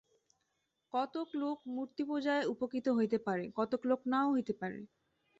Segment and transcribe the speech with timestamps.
[0.93, 4.79] কতক লোক মূর্তিপূজায় উপকৃত হইতে পারে, কতক লোক নাও হইতে পারে।